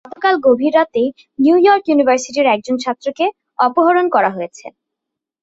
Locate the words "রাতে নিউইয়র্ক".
0.77-1.83